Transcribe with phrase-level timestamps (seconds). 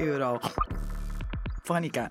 [0.00, 2.10] Eurofonica.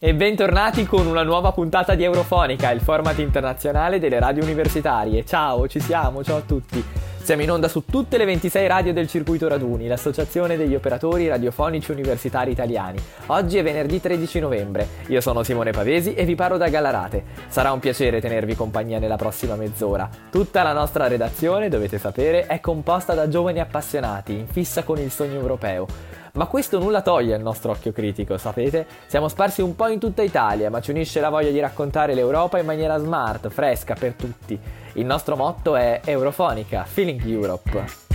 [0.00, 5.26] E bentornati con una nuova puntata di Eurofonica, il format internazionale delle radio universitarie.
[5.26, 6.82] Ciao, ci siamo, ciao a tutti.
[7.28, 11.90] Siamo in onda su tutte le 26 radio del circuito Raduni, l'associazione degli operatori radiofonici
[11.90, 12.98] universitari italiani.
[13.26, 14.88] Oggi è venerdì 13 novembre.
[15.08, 17.24] Io sono Simone Pavesi e vi parlo da Gallarate.
[17.48, 20.08] Sarà un piacere tenervi compagnia nella prossima mezz'ora.
[20.30, 25.10] Tutta la nostra redazione, dovete sapere, è composta da giovani appassionati, in fissa con il
[25.10, 26.16] sogno europeo.
[26.34, 28.86] Ma questo nulla toglie al nostro occhio critico, sapete?
[29.06, 32.58] Siamo sparsi un po' in tutta Italia, ma ci unisce la voglia di raccontare l'Europa
[32.58, 34.58] in maniera smart, fresca per tutti.
[34.94, 38.06] Il nostro motto è Eurofonica, Feeling Europe.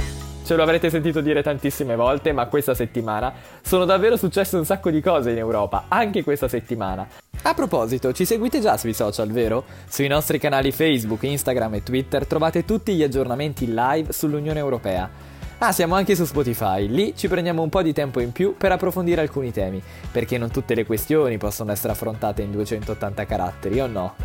[0.45, 4.89] Ce lo avrete sentito dire tantissime volte, ma questa settimana sono davvero successe un sacco
[4.89, 7.07] di cose in Europa, anche questa settimana.
[7.43, 9.63] A proposito, ci seguite già sui social, vero?
[9.87, 15.09] Sui nostri canali Facebook, Instagram e Twitter trovate tutti gli aggiornamenti live sull'Unione Europea.
[15.59, 18.73] Ah, siamo anche su Spotify, lì ci prendiamo un po' di tempo in più per
[18.73, 23.87] approfondire alcuni temi, perché non tutte le questioni possono essere affrontate in 280 caratteri, o
[23.87, 24.15] no?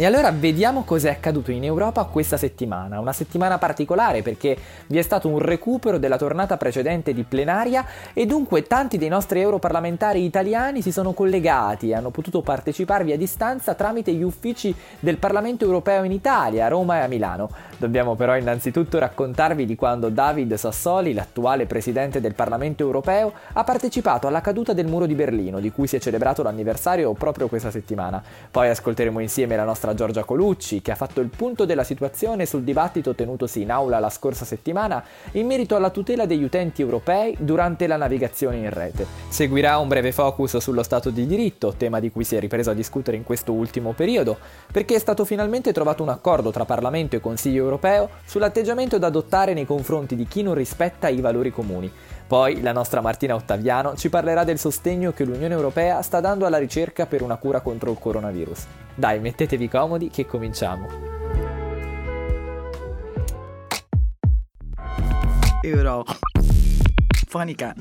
[0.00, 5.02] E allora vediamo cos'è accaduto in Europa questa settimana, una settimana particolare perché vi è
[5.02, 10.80] stato un recupero della tornata precedente di plenaria e dunque tanti dei nostri europarlamentari italiani
[10.80, 16.02] si sono collegati e hanno potuto parteciparvi a distanza tramite gli uffici del Parlamento europeo
[16.04, 17.50] in Italia, a Roma e a Milano.
[17.80, 24.26] Dobbiamo però innanzitutto raccontarvi di quando David Sassoli, l'attuale presidente del Parlamento europeo, ha partecipato
[24.26, 28.22] alla caduta del muro di Berlino, di cui si è celebrato l'anniversario proprio questa settimana.
[28.50, 32.64] Poi ascolteremo insieme la nostra Giorgia Colucci, che ha fatto il punto della situazione sul
[32.64, 37.86] dibattito tenutosi in aula la scorsa settimana in merito alla tutela degli utenti europei durante
[37.86, 39.06] la navigazione in rete.
[39.30, 42.74] Seguirà un breve focus sullo Stato di diritto, tema di cui si è ripreso a
[42.74, 44.36] discutere in questo ultimo periodo,
[44.70, 47.68] perché è stato finalmente trovato un accordo tra Parlamento e Consiglio europeo
[48.24, 51.90] sull'atteggiamento da adottare nei confronti di chi non rispetta i valori comuni.
[52.26, 56.58] Poi la nostra Martina Ottaviano ci parlerà del sostegno che l'Unione Europea sta dando alla
[56.58, 58.66] ricerca per una cura contro il coronavirus.
[58.94, 60.86] Dai, mettetevi comodi che cominciamo.
[65.62, 66.04] Euro.
[67.28, 67.74] Fonica.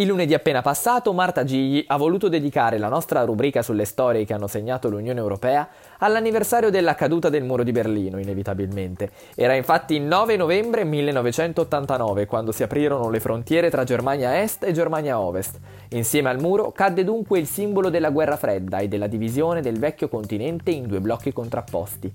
[0.00, 4.32] Il lunedì appena passato Marta Gigli ha voluto dedicare la nostra rubrica sulle storie che
[4.32, 5.68] hanno segnato l'Unione Europea
[6.00, 9.10] all'anniversario della caduta del muro di Berlino, inevitabilmente.
[9.34, 14.72] Era infatti il 9 novembre 1989 quando si aprirono le frontiere tra Germania Est e
[14.72, 15.58] Germania Ovest.
[15.90, 20.08] Insieme al muro cadde dunque il simbolo della guerra fredda e della divisione del vecchio
[20.08, 22.12] continente in due blocchi contrapposti.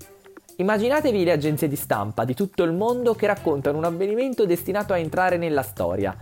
[0.57, 4.97] Immaginatevi le agenzie di stampa di tutto il mondo che raccontano un avvenimento destinato a
[4.97, 6.15] entrare nella storia.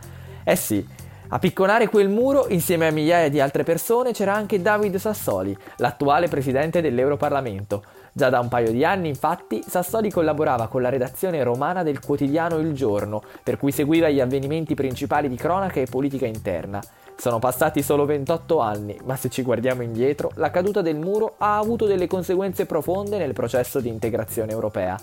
[0.44, 0.84] Eh sì,
[1.30, 6.28] a picconare quel muro, insieme a migliaia di altre persone, c'era anche David Sassoli, l'attuale
[6.28, 7.84] presidente dell'Europarlamento.
[8.16, 12.58] Già da un paio di anni, infatti, Sassoli collaborava con la redazione romana del quotidiano
[12.60, 16.80] Il Giorno, per cui seguiva gli avvenimenti principali di cronaca e politica interna.
[17.16, 21.58] Sono passati solo 28 anni, ma se ci guardiamo indietro, la caduta del muro ha
[21.58, 24.96] avuto delle conseguenze profonde nel processo di integrazione europea.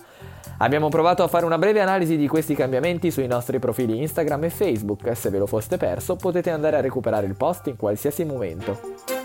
[0.59, 4.51] Abbiamo provato a fare una breve analisi di questi cambiamenti sui nostri profili Instagram e
[4.51, 9.20] Facebook se ve lo foste perso potete andare a recuperare il post in qualsiasi momento.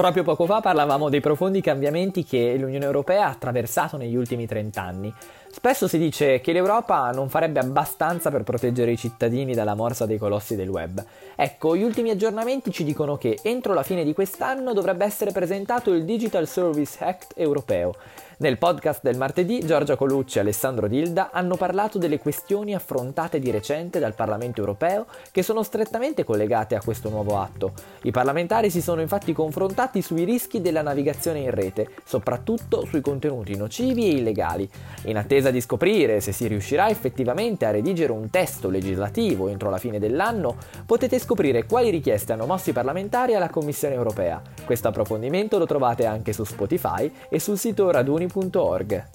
[0.00, 4.82] Proprio poco fa parlavamo dei profondi cambiamenti che l'Unione Europea ha attraversato negli ultimi 30
[4.82, 5.14] anni.
[5.52, 10.16] Spesso si dice che l'Europa non farebbe abbastanza per proteggere i cittadini dalla morsa dei
[10.16, 11.04] colossi del web.
[11.34, 15.92] Ecco, gli ultimi aggiornamenti ci dicono che entro la fine di quest'anno dovrebbe essere presentato
[15.92, 17.94] il Digital Service Act europeo
[18.40, 23.50] nel podcast del martedì Giorgia Colucci e Alessandro Dilda hanno parlato delle questioni affrontate di
[23.50, 27.72] recente dal Parlamento europeo che sono strettamente collegate a questo nuovo atto.
[28.02, 33.54] I parlamentari si sono infatti confrontati sui rischi della navigazione in rete, soprattutto sui contenuti
[33.56, 34.66] nocivi e illegali,
[35.04, 39.78] in attesa di scoprire se si riuscirà effettivamente a redigere un testo legislativo entro la
[39.78, 44.42] fine dell'anno, potete scoprire quali richieste hanno mosso i parlamentari alla Commissione europea.
[44.66, 49.08] Questo approfondimento lo trovate anche su Spotify e sul sito raduni raduni.org.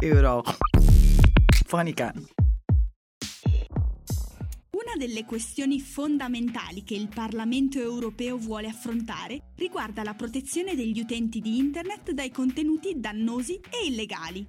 [0.00, 0.42] Euro.
[4.92, 11.40] Una delle questioni fondamentali che il Parlamento europeo vuole affrontare riguarda la protezione degli utenti
[11.40, 14.44] di Internet dai contenuti dannosi e illegali.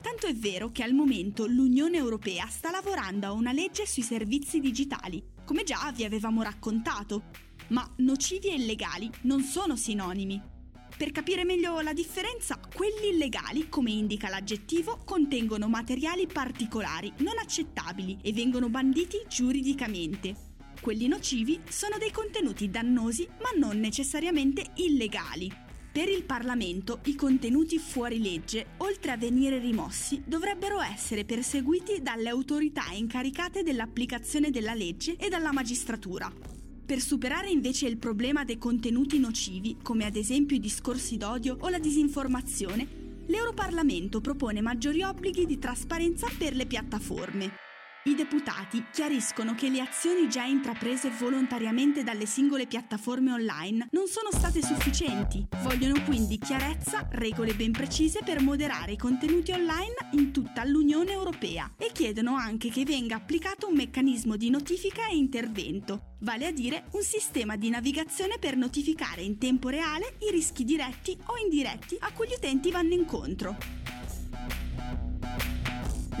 [0.00, 4.60] Tanto è vero che al momento l'Unione Europea sta lavorando a una legge sui servizi
[4.60, 7.24] digitali, come già vi avevamo raccontato,
[7.70, 10.59] ma nocivi e illegali non sono sinonimi.
[11.00, 18.18] Per capire meglio la differenza, quelli illegali, come indica l'aggettivo, contengono materiali particolari non accettabili
[18.20, 20.34] e vengono banditi giuridicamente.
[20.78, 25.50] Quelli nocivi sono dei contenuti dannosi ma non necessariamente illegali.
[25.90, 32.28] Per il Parlamento i contenuti fuori legge, oltre a venire rimossi, dovrebbero essere perseguiti dalle
[32.28, 36.59] autorità incaricate dell'applicazione della legge e dalla magistratura.
[36.90, 41.68] Per superare invece il problema dei contenuti nocivi, come ad esempio i discorsi d'odio o
[41.68, 47.69] la disinformazione, l'Europarlamento propone maggiori obblighi di trasparenza per le piattaforme.
[48.02, 54.30] I deputati chiariscono che le azioni già intraprese volontariamente dalle singole piattaforme online non sono
[54.32, 55.46] state sufficienti.
[55.62, 61.74] Vogliono quindi chiarezza, regole ben precise per moderare i contenuti online in tutta l'Unione Europea
[61.76, 66.86] e chiedono anche che venga applicato un meccanismo di notifica e intervento, vale a dire
[66.92, 72.10] un sistema di navigazione per notificare in tempo reale i rischi diretti o indiretti a
[72.12, 73.79] cui gli utenti vanno incontro.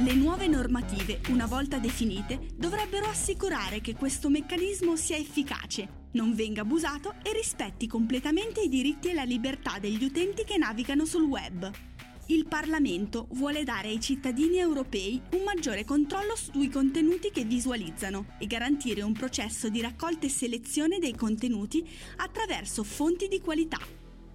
[0.02, 6.62] Le nuove normative, una volta definite, dovrebbero assicurare che questo meccanismo sia efficace, non venga
[6.62, 11.70] abusato e rispetti completamente i diritti e la libertà degli utenti che navigano sul web.
[12.28, 18.46] Il Parlamento vuole dare ai cittadini europei un maggiore controllo sui contenuti che visualizzano e
[18.46, 21.86] garantire un processo di raccolta e selezione dei contenuti
[22.16, 23.80] attraverso fonti di qualità.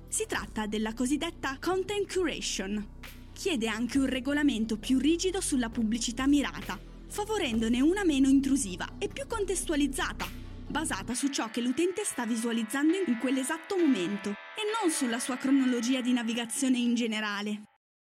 [0.09, 2.87] Si tratta della cosiddetta content curation,
[3.35, 9.27] chiede anche un regolamento più rigido sulla pubblicità mirata, favorendone una meno intrusiva e più
[9.27, 10.25] contestualizzata,
[10.67, 15.99] basata su ciò che l'utente sta visualizzando in quell'esatto momento e non sulla sua cronologia
[15.99, 17.63] di navigazione in generale.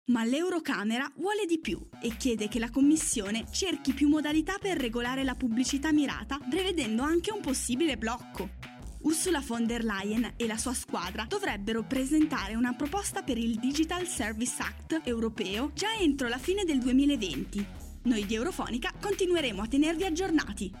[0.06, 5.22] Ma l'Eurocamera vuole di più e chiede che la Commissione cerchi più modalità per regolare
[5.24, 8.77] la pubblicità mirata, prevedendo anche un possibile blocco.
[9.00, 14.06] Ursula von der Leyen e la sua squadra dovrebbero presentare una proposta per il Digital
[14.06, 17.66] Service Act europeo già entro la fine del 2020.
[18.02, 20.72] Noi di Eurofonica continueremo a tenervi aggiornati.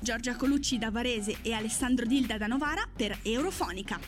[0.00, 4.00] Giorgia Colucci da Varese e Alessandro Dilda da Novara per Eurofonica.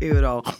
[0.00, 0.52] Eurofonica.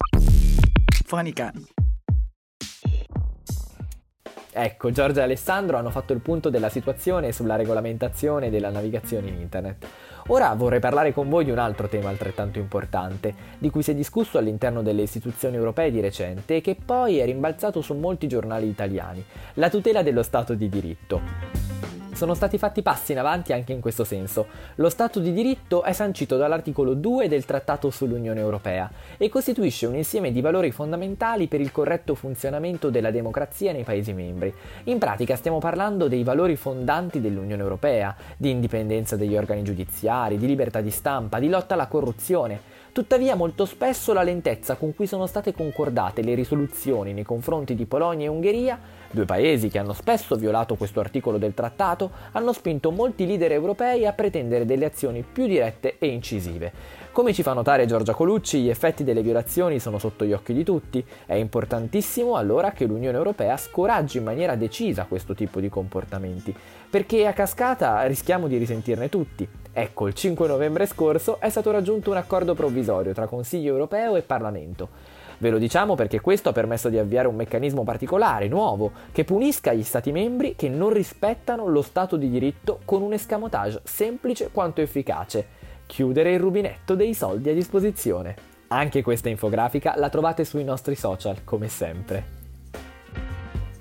[4.56, 9.40] Ecco, Giorgia e Alessandro hanno fatto il punto della situazione sulla regolamentazione della navigazione in
[9.40, 9.84] internet.
[10.28, 13.94] Ora vorrei parlare con voi di un altro tema altrettanto importante, di cui si è
[13.96, 18.68] discusso all'interno delle istituzioni europee di recente e che poi è rimbalzato su molti giornali
[18.68, 19.24] italiani,
[19.54, 21.73] la tutela dello Stato di diritto.
[22.14, 24.46] Sono stati fatti passi in avanti anche in questo senso.
[24.76, 29.96] Lo Stato di diritto è sancito dall'articolo 2 del Trattato sull'Unione Europea e costituisce un
[29.96, 34.54] insieme di valori fondamentali per il corretto funzionamento della democrazia nei Paesi membri.
[34.84, 40.46] In pratica stiamo parlando dei valori fondanti dell'Unione Europea, di indipendenza degli organi giudiziari, di
[40.46, 42.73] libertà di stampa, di lotta alla corruzione.
[42.94, 47.86] Tuttavia molto spesso la lentezza con cui sono state concordate le risoluzioni nei confronti di
[47.86, 48.78] Polonia e Ungheria
[49.14, 54.06] Due paesi che hanno spesso violato questo articolo del trattato hanno spinto molti leader europei
[54.06, 56.72] a pretendere delle azioni più dirette e incisive.
[57.12, 60.64] Come ci fa notare Giorgia Colucci, gli effetti delle violazioni sono sotto gli occhi di
[60.64, 61.04] tutti.
[61.26, 66.52] È importantissimo allora che l'Unione Europea scoraggi in maniera decisa questo tipo di comportamenti,
[66.94, 69.48] perché a cascata rischiamo di risentirne tutti.
[69.72, 74.22] Ecco, il 5 novembre scorso è stato raggiunto un accordo provvisorio tra Consiglio europeo e
[74.22, 74.90] Parlamento.
[75.38, 79.72] Ve lo diciamo perché questo ha permesso di avviare un meccanismo particolare, nuovo, che punisca
[79.72, 84.80] gli Stati membri che non rispettano lo Stato di diritto con un escamotage semplice quanto
[84.80, 85.44] efficace.
[85.86, 88.36] Chiudere il rubinetto dei soldi a disposizione.
[88.68, 92.43] Anche questa infografica la trovate sui nostri social, come sempre.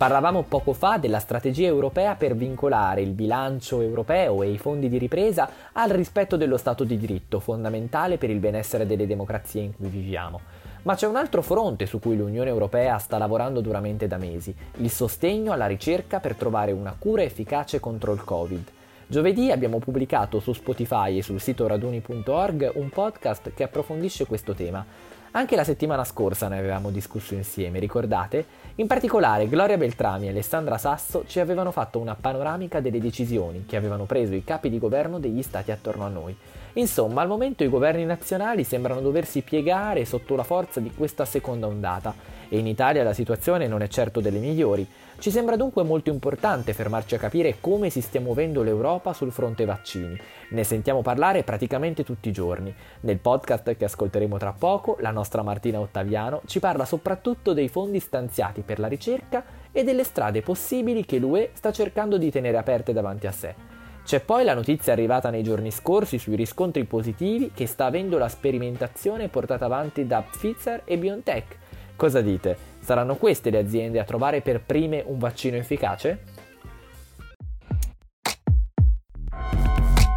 [0.04, 4.98] Parlavamo poco fa della strategia europea per vincolare il bilancio europeo e i fondi di
[4.98, 9.88] ripresa al rispetto dello Stato di diritto, fondamentale per il benessere delle democrazie in cui
[9.88, 10.42] viviamo.
[10.82, 14.92] Ma c'è un altro fronte su cui l'Unione Europea sta lavorando duramente da mesi, il
[14.92, 18.72] sostegno alla ricerca per trovare una cura efficace contro il Covid.
[19.08, 24.86] Giovedì abbiamo pubblicato su Spotify e sul sito raduni.org un podcast che approfondisce questo tema.
[25.36, 28.46] Anche la settimana scorsa ne avevamo discusso insieme, ricordate?
[28.76, 33.76] In particolare Gloria Beltrami e Alessandra Sasso ci avevano fatto una panoramica delle decisioni che
[33.76, 36.38] avevano preso i capi di governo degli stati attorno a noi.
[36.74, 41.66] Insomma, al momento i governi nazionali sembrano doversi piegare sotto la forza di questa seconda
[41.66, 42.14] ondata
[42.48, 44.88] e in Italia la situazione non è certo delle migliori.
[45.24, 49.64] Ci sembra dunque molto importante fermarci a capire come si stia muovendo l'Europa sul fronte
[49.64, 50.20] vaccini.
[50.50, 52.76] Ne sentiamo parlare praticamente tutti i giorni.
[53.00, 58.02] Nel podcast che ascolteremo tra poco, la nostra Martina Ottaviano ci parla soprattutto dei fondi
[58.02, 62.92] stanziati per la ricerca e delle strade possibili che l'UE sta cercando di tenere aperte
[62.92, 63.56] davanti a sé.
[64.04, 68.28] C'è poi la notizia arrivata nei giorni scorsi sui riscontri positivi che sta avendo la
[68.28, 71.58] sperimentazione portata avanti da Pfizer e BioNTech.
[71.96, 72.73] Cosa dite?
[72.84, 76.24] Saranno queste le aziende a trovare per prime un vaccino efficace?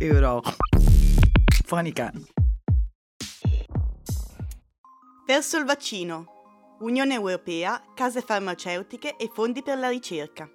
[0.01, 0.43] Euro.
[1.65, 2.11] Fonica.
[5.25, 6.25] Verso il vaccino.
[6.81, 10.51] Unione Europea, case farmaceutiche e fondi per la ricerca.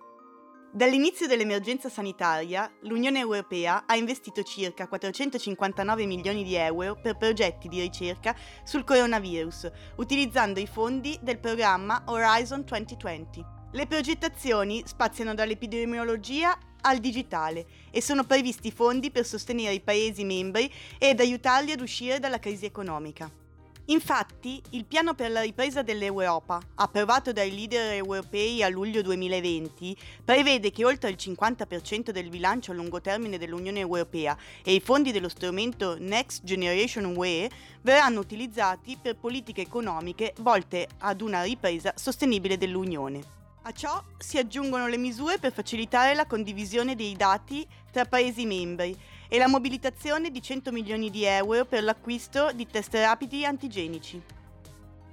[0.74, 7.82] Dall'inizio dell'emergenza sanitaria, l'Unione Europea ha investito circa 459 milioni di euro per progetti di
[7.82, 13.46] ricerca sul coronavirus, utilizzando i fondi del programma Horizon 2020.
[13.74, 20.72] Le progettazioni spaziano dall'epidemiologia al digitale e sono previsti fondi per sostenere i Paesi membri
[20.98, 23.41] ed aiutarli ad uscire dalla crisi economica.
[23.86, 30.72] Infatti, il piano per la ripresa dell'Europa, approvato dai leader europei a luglio 2020, prevede
[30.72, 35.30] che oltre il 50% del bilancio a lungo termine dell'Unione Europea e i fondi dello
[35.30, 37.50] strumento Next Generation UE
[37.82, 43.40] verranno utilizzati per politiche economiche volte ad una ripresa sostenibile dell'Unione.
[43.64, 48.98] A ciò si aggiungono le misure per facilitare la condivisione dei dati tra Paesi membri
[49.34, 54.22] e la mobilitazione di 100 milioni di euro per l'acquisto di test rapidi antigenici.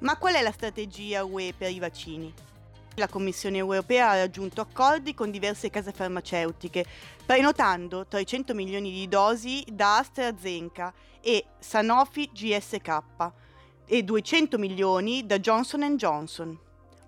[0.00, 2.34] Ma qual è la strategia UE per i vaccini?
[2.96, 6.84] La Commissione europea ha raggiunto accordi con diverse case farmaceutiche,
[7.24, 13.00] prenotando 300 milioni di dosi da AstraZeneca e Sanofi GSK
[13.86, 16.58] e 200 milioni da Johnson Johnson.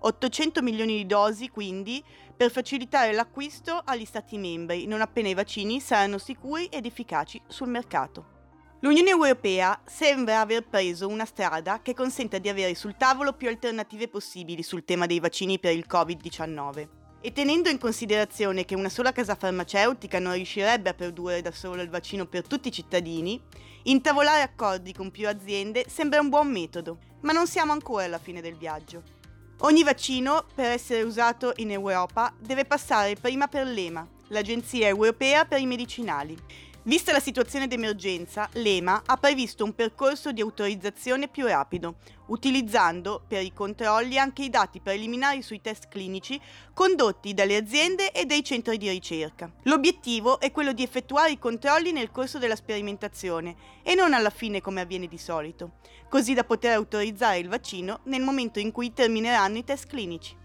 [0.03, 2.03] 800 milioni di dosi quindi
[2.35, 7.69] per facilitare l'acquisto agli Stati membri non appena i vaccini saranno sicuri ed efficaci sul
[7.69, 8.39] mercato.
[8.79, 14.07] L'Unione Europea sembra aver preso una strada che consente di avere sul tavolo più alternative
[14.07, 16.87] possibili sul tema dei vaccini per il Covid-19.
[17.21, 21.83] E tenendo in considerazione che una sola casa farmaceutica non riuscirebbe a produrre da sola
[21.83, 23.39] il vaccino per tutti i cittadini,
[23.83, 28.41] intavolare accordi con più aziende sembra un buon metodo, ma non siamo ancora alla fine
[28.41, 29.20] del viaggio.
[29.63, 35.59] Ogni vaccino, per essere usato in Europa, deve passare prima per l'EMA, l'Agenzia Europea per
[35.59, 36.35] i Medicinali.
[36.83, 41.97] Vista la situazione d'emergenza, l'EMA ha previsto un percorso di autorizzazione più rapido,
[42.29, 46.41] utilizzando per i controlli anche i dati preliminari sui test clinici
[46.73, 49.51] condotti dalle aziende e dai centri di ricerca.
[49.65, 54.59] L'obiettivo è quello di effettuare i controlli nel corso della sperimentazione e non alla fine
[54.59, 55.73] come avviene di solito,
[56.09, 60.40] così da poter autorizzare il vaccino nel momento in cui termineranno i test clinici.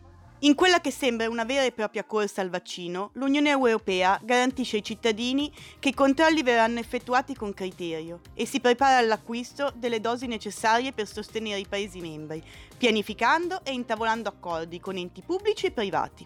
[0.46, 4.84] In quella che sembra una vera e propria corsa al vaccino, l'Unione Europea garantisce ai
[4.84, 10.92] cittadini che i controlli verranno effettuati con criterio e si prepara all'acquisto delle dosi necessarie
[10.92, 12.40] per sostenere i Paesi membri,
[12.78, 16.24] pianificando e intavolando accordi con enti pubblici e privati.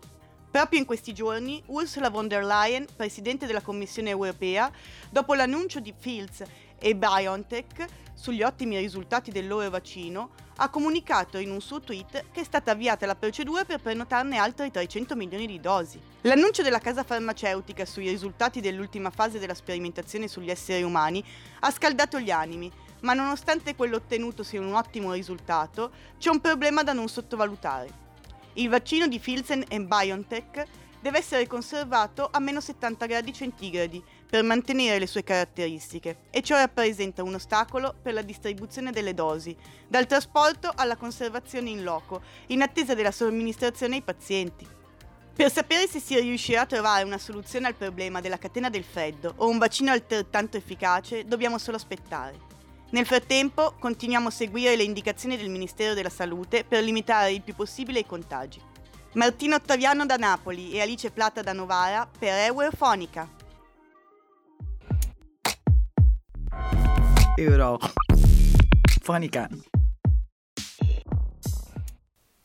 [0.51, 4.71] Proprio in questi giorni Ursula von der Leyen, Presidente della Commissione europea,
[5.09, 6.43] dopo l'annuncio di Fields
[6.81, 12.41] e BioNTech sugli ottimi risultati del loro vaccino, ha comunicato in un suo tweet che
[12.41, 15.99] è stata avviata la procedura per prenotarne altri 300 milioni di dosi.
[16.23, 21.25] L'annuncio della casa farmaceutica sui risultati dell'ultima fase della sperimentazione sugli esseri umani
[21.61, 22.71] ha scaldato gli animi,
[23.01, 28.09] ma nonostante quello ottenuto sia un ottimo risultato, c'è un problema da non sottovalutare.
[28.55, 30.67] Il vaccino di Filsen e BioNTech
[31.01, 36.57] deve essere conservato a meno 70 gradi centigradi per mantenere le sue caratteristiche e ciò
[36.57, 39.57] rappresenta un ostacolo per la distribuzione delle dosi,
[39.89, 44.67] dal trasporto alla conservazione in loco, in attesa della somministrazione ai pazienti.
[45.35, 49.33] Per sapere se si riuscirà a trovare una soluzione al problema della catena del freddo
[49.37, 52.49] o un vaccino altrettanto efficace, dobbiamo solo aspettare.
[52.91, 57.55] Nel frattempo continuiamo a seguire le indicazioni del Ministero della Salute per limitare il più
[57.55, 58.61] possibile i contagi.
[59.15, 63.29] Martino Ottaviano da Napoli e Alice Plata da Novara per Eurofonica.
[67.37, 67.91] Eurofonica.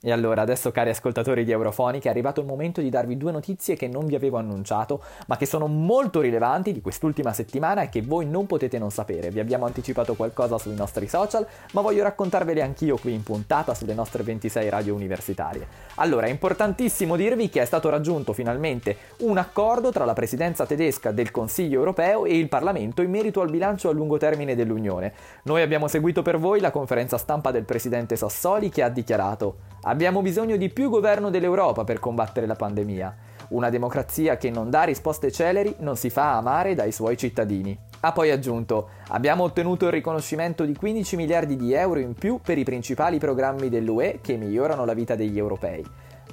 [0.08, 3.76] E allora, adesso cari ascoltatori di Eurofonica, è arrivato il momento di darvi due notizie
[3.76, 8.04] che non vi avevo annunciato, ma che sono molto rilevanti di quest'ultima settimana e che
[8.04, 9.32] voi non potete non sapere.
[9.32, 13.96] Vi abbiamo anticipato qualcosa sui nostri social, ma voglio raccontarveli anch'io qui in puntata sulle
[13.96, 15.66] nostre 26 radio universitarie.
[15.96, 21.10] Allora, è importantissimo dirvi che è stato raggiunto finalmente un accordo tra la presidenza tedesca
[21.10, 25.14] del Consiglio europeo e il Parlamento in merito al bilancio a lungo termine dell'Unione.
[25.46, 30.22] Noi abbiamo seguito per voi la conferenza stampa del presidente Sassoli che ha dichiarato Abbiamo
[30.22, 33.16] bisogno di più governo dell'Europa per combattere la pandemia.
[33.52, 37.80] Una democrazia che non dà risposte celeri non si fa amare dai suoi cittadini.
[38.02, 42.58] Ha poi aggiunto, abbiamo ottenuto il riconoscimento di 15 miliardi di euro in più per
[42.58, 45.82] i principali programmi dell'UE che migliorano la vita degli europei.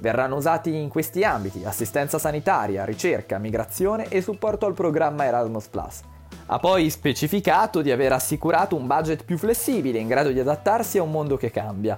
[0.01, 5.69] Verranno usati in questi ambiti assistenza sanitaria, ricerca, migrazione e supporto al programma Erasmus⁇
[6.47, 11.03] ha poi specificato di aver assicurato un budget più flessibile in grado di adattarsi a
[11.03, 11.95] un mondo che cambia.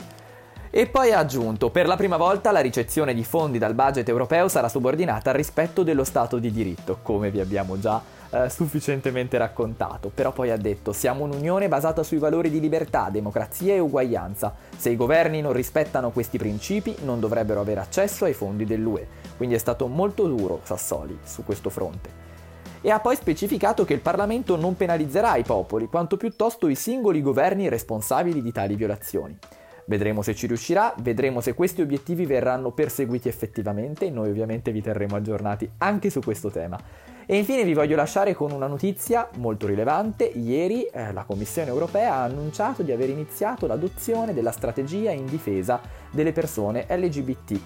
[0.78, 4.50] E poi ha aggiunto, per la prima volta la ricezione di fondi dal budget europeo
[4.50, 10.12] sarà subordinata al rispetto dello Stato di diritto, come vi abbiamo già eh, sufficientemente raccontato,
[10.14, 14.54] però poi ha detto siamo un'unione basata sui valori di libertà, democrazia e uguaglianza.
[14.76, 19.08] Se i governi non rispettano questi principi non dovrebbero avere accesso ai fondi dell'UE.
[19.38, 22.10] Quindi è stato molto duro Sassoli su questo fronte.
[22.82, 27.22] E ha poi specificato che il Parlamento non penalizzerà i popoli, quanto piuttosto i singoli
[27.22, 29.40] governi responsabili di tali violazioni.
[29.88, 35.16] Vedremo se ci riuscirà, vedremo se questi obiettivi verranno perseguiti effettivamente, noi ovviamente vi terremo
[35.16, 36.80] aggiornati anche su questo tema.
[37.28, 40.26] E infine vi voglio lasciare con una notizia molto rilevante.
[40.26, 45.82] Ieri eh, la Commissione europea ha annunciato di aver iniziato l'adozione della strategia in difesa
[46.12, 47.60] delle persone LGBT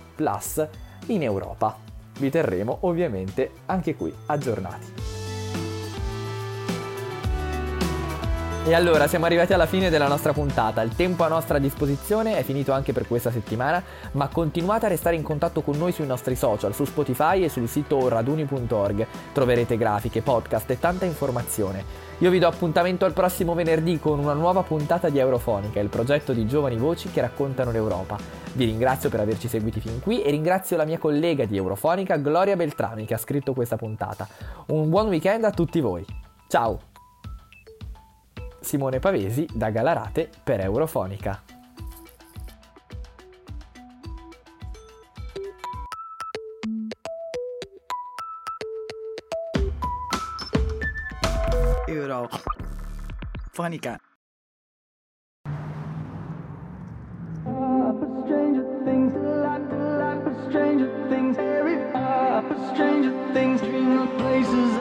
[1.07, 1.77] in Europa.
[2.19, 5.18] Vi terremo ovviamente anche qui aggiornati.
[8.69, 12.43] E allora siamo arrivati alla fine della nostra puntata, il tempo a nostra disposizione è
[12.43, 16.35] finito anche per questa settimana, ma continuate a restare in contatto con noi sui nostri
[16.35, 21.83] social, su Spotify e sul sito raduni.org, troverete grafiche, podcast e tanta informazione.
[22.19, 26.31] Io vi do appuntamento al prossimo venerdì con una nuova puntata di Eurofonica, il progetto
[26.31, 28.19] di giovani voci che raccontano l'Europa.
[28.53, 32.55] Vi ringrazio per averci seguiti fin qui e ringrazio la mia collega di Eurofonica, Gloria
[32.55, 34.27] Beltrami, che ha scritto questa puntata.
[34.67, 36.05] Un buon weekend a tutti voi.
[36.47, 36.88] Ciao!
[38.61, 41.41] Simone Pavesi da Galarate per Eurofonica.
[51.87, 53.97] Eurofonica.
[60.49, 61.28] Stranger things,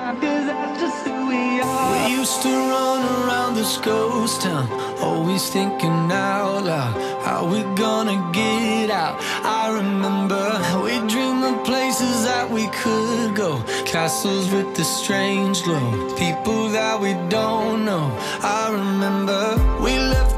[0.09, 4.67] we used to run around this ghost town,
[5.01, 9.19] always thinking out loud, how we gonna get out.
[9.45, 10.43] I remember
[10.83, 16.99] we dreamed of places that we could go, castles with the strange glow, people that
[16.99, 18.11] we don't know.
[18.43, 20.38] I remember we left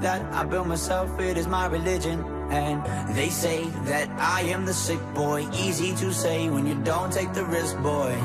[0.00, 2.24] that I built myself, it is my religion.
[2.50, 2.82] And
[3.14, 5.48] they say that I am the sick boy.
[5.52, 8.16] Easy to say when you don't take the risk, boy.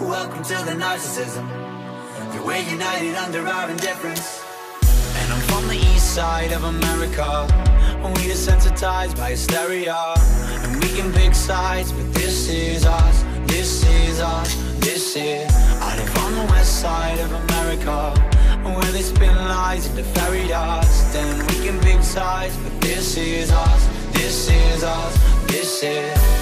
[0.00, 1.46] Welcome to the narcissism.
[2.44, 4.42] We're united under our indifference.
[4.82, 7.46] And I'm from the east side of America.
[8.02, 9.96] We desensitized by hysteria.
[10.62, 13.22] And we can pick sides, but this is us.
[13.46, 14.54] This is us.
[14.80, 15.50] This is.
[15.80, 18.30] I live on the west side of America.
[18.62, 21.16] Where they spin lies into fairy dust.
[21.16, 23.86] And we can big size, but this is us.
[24.12, 25.46] This is us.
[25.46, 26.39] This is.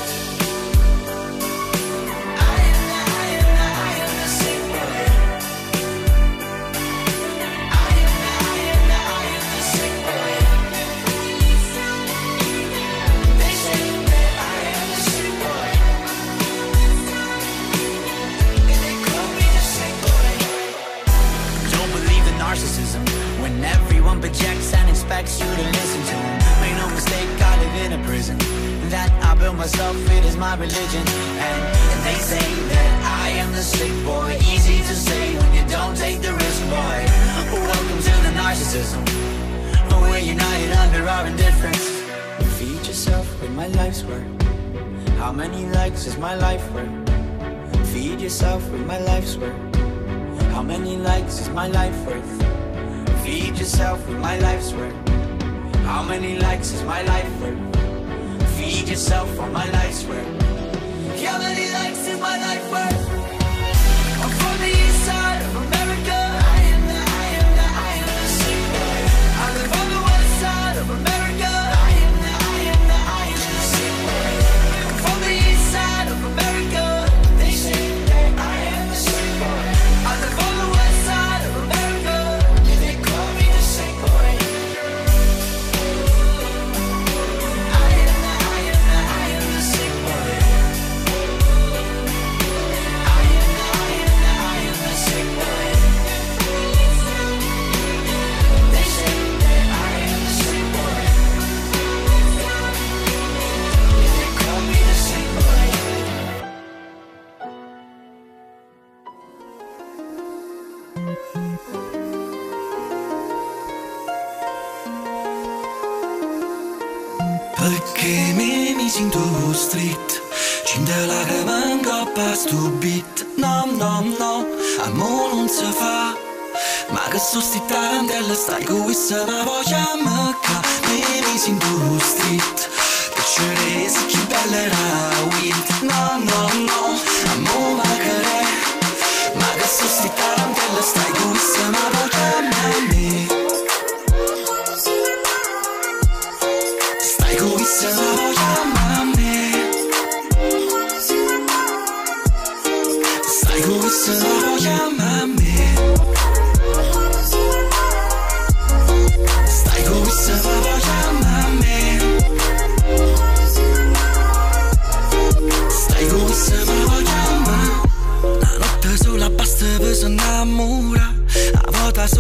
[127.09, 131.99] Ma che so sti tarantelle stai con questa ma voglia mecca Mi misi in tuo
[132.01, 132.69] street
[133.15, 137.01] Che ci resi più bella era wild No, no, no,
[137.33, 140.09] amo ma che re Ma che so sti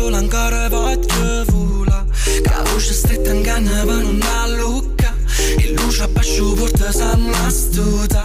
[0.08, 2.06] sola ancora voglio vola.
[2.24, 5.14] Che la voce stretta in canna per non allucca
[5.58, 8.24] E luce a basso porta sanna stuta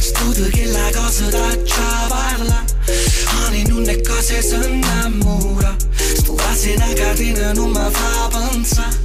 [0.00, 2.64] Stuta che la cosa da già parla.
[3.46, 9.03] Ani non è cose si innamora Sto quasi una catena non mi fa pensare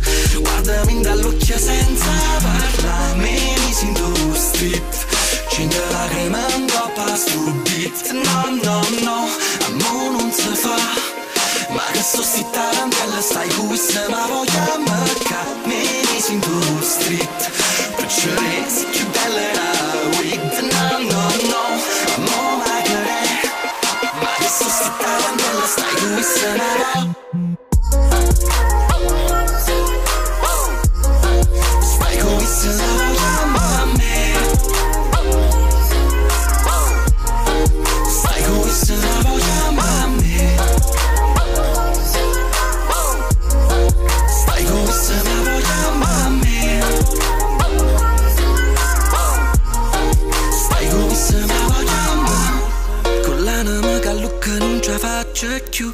[55.70, 55.94] più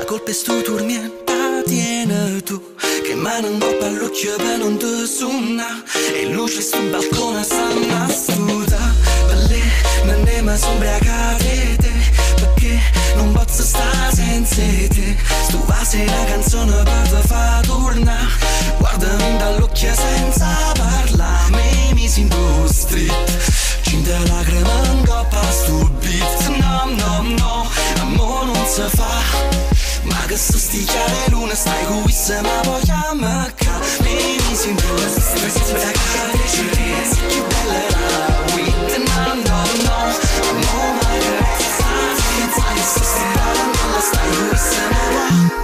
[0.00, 2.62] A colpe stu turmienta tiene tu.
[3.02, 8.08] Che mano in coppa all'occhio per non te suona E luce stu balcone stanno a
[8.08, 8.94] studa
[9.26, 9.62] Per lì
[10.04, 11.76] non ne ma sombriacate
[12.36, 12.78] Perché
[13.16, 15.16] non posso stare senza te?
[15.48, 18.28] Stu vasi una canzone per te fa tornare
[18.78, 23.63] Guardami dall'occhio senza parlare Me mi sento street
[23.94, 29.12] Cinte lacrime in coppa stu beat No, no, no, amore non si fa.
[30.02, 33.78] Ma che sto sticchiare luna stai con wisse ma vogliamo ca.
[34.00, 39.96] Mi mi sento street Sbracare ci resti più bella la weed No, no, no,
[40.50, 45.63] amore ma che sta senza che sto sticchiare stai con wisse ma vogliamo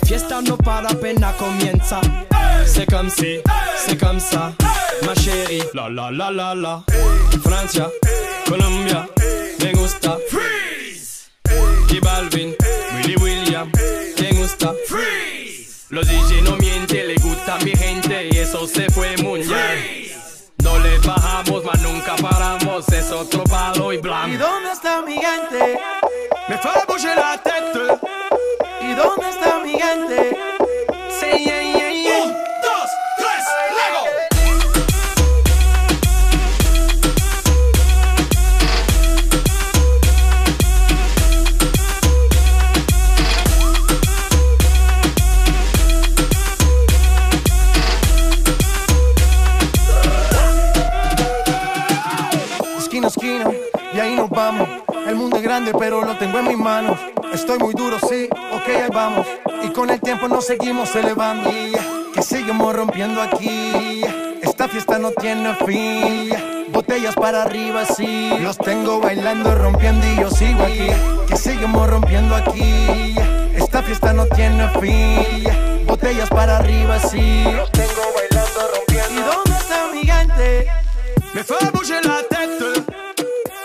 [0.00, 2.00] La fiesta no para apenas comienza.
[2.66, 3.40] C'est comme si,
[3.76, 4.52] c'est comme ça,
[5.04, 5.62] ma chérie.
[5.74, 6.82] La la la la la.
[7.42, 7.88] Francia,
[8.46, 9.06] Colombia,
[9.62, 10.16] me gusta.
[10.28, 11.30] Freeze.
[11.90, 12.54] Y Balvin,
[12.96, 13.70] Willy William,
[14.20, 14.72] me gusta.
[14.86, 15.86] Freeze.
[15.90, 20.08] Los DJ no mienten, le gusta a mi gente y eso se fue muy bien.
[20.62, 24.38] No le bajamos, mas nunca paramos, es otro palo y ¿Y blanco.
[24.38, 25.78] dónde está mi gente?
[26.48, 27.98] Me fait bouger la tête.
[28.80, 29.67] ¿Y dónde está mi
[31.38, 32.24] yeah, yeah, yeah.
[32.24, 33.44] Un, dos, tres,
[33.78, 34.04] Lego.
[53.06, 53.50] Esquina,
[53.94, 54.68] y ahí nos vamos.
[55.06, 56.98] El mundo es grande, pero lo tengo en mis manos.
[57.32, 59.26] Estoy muy duro, sí, ok, ahí vamos.
[59.78, 61.52] Con el tiempo nos seguimos elevando.
[62.12, 64.02] Que seguimos rompiendo aquí.
[64.42, 66.66] Esta fiesta no tiene fin.
[66.72, 68.28] Botellas para arriba, sí.
[68.40, 70.88] Los tengo bailando, rompiendo y yo sigo aquí.
[71.28, 73.14] Que seguimos rompiendo aquí.
[73.54, 75.86] Esta fiesta no tiene fin.
[75.86, 77.44] Botellas para arriba, sí.
[77.44, 79.14] Los tengo bailando, rompiendo.
[79.14, 80.66] ¿Y dónde está mi gente?
[81.34, 82.82] Me fait bouger la tête.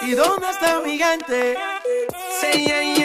[0.04, 1.58] ¿Y dónde está mi gente?
[2.40, 3.03] Say yeah,